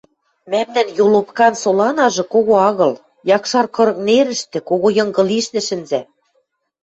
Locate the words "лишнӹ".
5.29-5.61